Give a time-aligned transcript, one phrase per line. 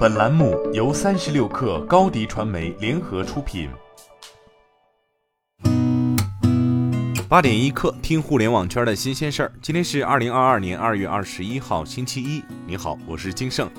[0.00, 3.68] 本栏目由三十六氪高低传媒联合出品。
[7.28, 9.52] 八点一刻，听互联网圈的新鲜事儿。
[9.60, 12.42] 今天是二零二二年二月二十一号，星期一。
[12.66, 13.70] 你好，我是金盛。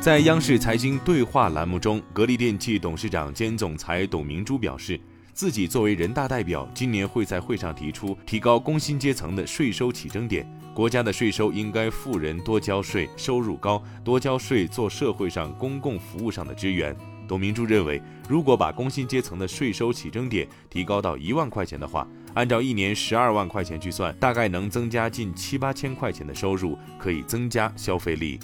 [0.00, 4.98] 在央视财经对话栏目中，格力电器董事长兼总裁董明珠表示，
[5.40, 10.46] 自己作为人大代表，今年会在会上提出提高工薪阶层的税收起征点。
[10.74, 16.94] 国家的税收应该富人多交税，收入高多交税，做社会上公共服务上的支援。
[17.26, 28.38] 董明珠认为，如果把工薪阶层的税收起征点提高到一万块钱的话，按照一年十二万块钱去算，大概能增加近七八千块钱的收入，可以增加消费力。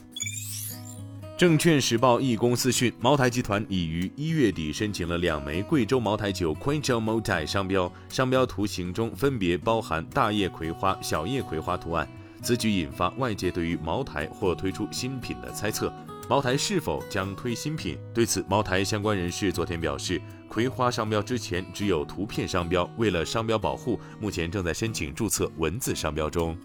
[1.37, 12.09] 证券时报一公司讯，茅台集团已于一月底申请了两枚贵州茅台酒 Quincho Motai 商标，商标图形中分别包含大叶葵花、小叶葵花图案。
[12.41, 15.93] 此举引发外界对于茅台或推出新品的猜测，
[16.27, 17.99] 茅台是否将推新品？
[18.15, 26.57] 对此，茅台相关人士昨天表示，葵花商标之前只有图片商标，为了商标保护，目前正在申请注册文字商标中。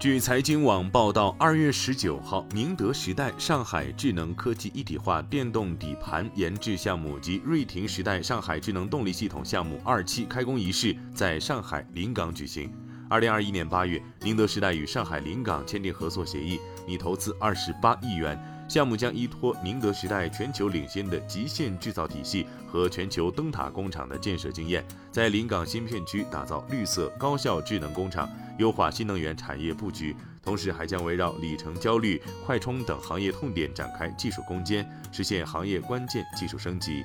[0.00, 12.72] 据财经网报道，二月十九号，宁德时代上海智能科技一体化电动底盘研制项目及瑞霆时代上海智能动力系统项目二期开工仪式在上海临港举行。
[13.10, 18.42] 二零二一年八月，宁德时代与上海临港签订合作协议，拟投资二十八亿元。
[18.70, 30.14] 项目将依托宁德时代全球领先的极限制造体系和全球灯塔工厂的建设经验，在临港新片区打造绿色高效智能工厂，优化新能源产业布局。
[30.40, 37.02] 同时，还将围绕里程焦虑、快充等行业痛点展开技术攻坚，实现行业关键技术升级。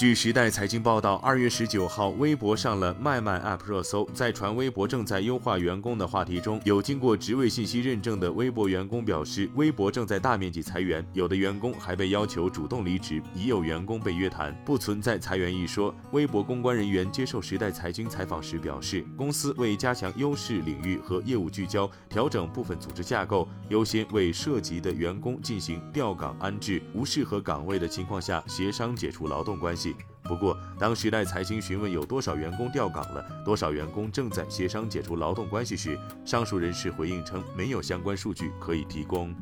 [0.00, 15.94] 据时代财经报道，二月十九号，微博上了卖卖 App 热搜，在传微博正在优化员工的话题中，有经过职位信息认证的微博员工表示，微博正在大面积裁员，有的员工还被要求主动离职，已有员工被约谈，不存在裁员一说。
[16.12, 29.89] 微博公关人员接受时代财经采访时表示，公司为加强优势领域和业务聚焦，调整部分组织架构，优先为涉及的员工进行调岗安置，无适合岗位的情况下，协商解除劳动关系。
[30.22, 39.34] 不过，当时代财经询问有多少员工调岗了，多少员工正在协商解除劳动关系时，上述人士回应称没有相关数据可以提供。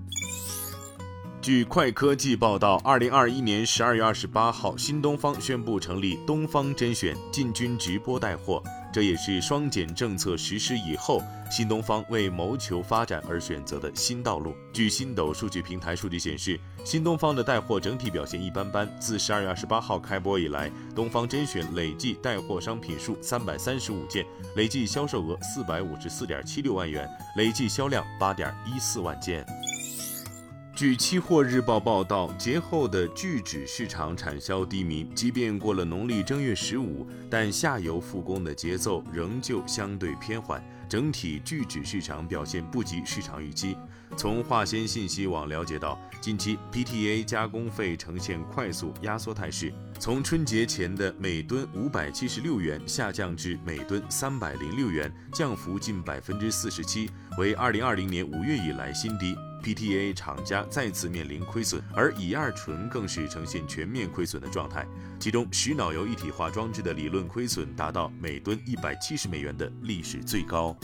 [1.41, 8.63] 据快科技报道，二零二一年十二月二十八号，新东方宣布成立东方甄选，进军直播带货。
[8.93, 14.53] 这也是双减政策实施以后，新东方为谋求发展而选择的新道路。
[14.73, 18.89] 据新斗数据平台数据显示，新东方的带货整体表现一般般。
[18.99, 24.27] 自十二月二十八号开播以来，东方甄选累计带货商品数三百三十五件，
[24.57, 29.47] 累计销售额四百五十四点七六万元，累计销量八点一四万件。
[30.79, 43.77] 据期货日报报道，节后的聚酯市场产销低迷，即便过了农历正月十五，但下游复工的节奏仍旧相对偏缓，整体聚酯市场表现不及市场预期。
[44.17, 59.35] 从化纤信息网了解到，近期 PTA 加工费呈现快速压缩态势，从春节前的每吨五百七十六元下降至每吨三百零六元，降幅近百分之四十七，为二零二零年五月以来新低。
[59.63, 64.87] PTA 厂家再次面临亏损，而乙二醇更是呈现全面亏损的状态。
[65.19, 70.77] 其中，石脑油一体化装置的理论亏损达到每吨一百七十美元的历史最高。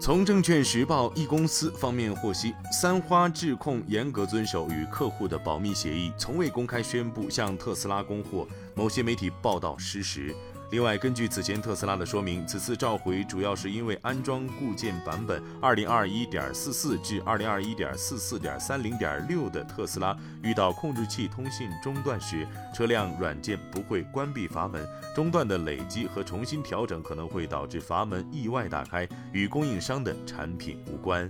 [0.00, 8.48] 从证券时报一公司方面获悉，三花智控严格遵守与客户的保密协议，从未公开宣布向特斯拉供货。
[8.74, 10.34] 某些媒体报道失实。
[10.70, 31.28] 另外，根据此前特斯拉的说明，此次召回主要是因为安装固件版本二零二一点四四至二零二一点四四点三零点六的特斯拉遇到控制器通信中断时，车辆软件不会关闭阀门，中断的累积和重新调整可能会导致阀门意外打开，与供应商的产品无关。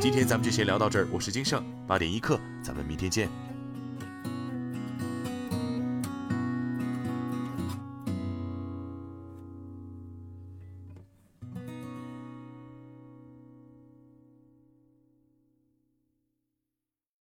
[0.00, 3.51] 今天咱们就先聊到这儿，我是金盛八点一刻，咱们明天见。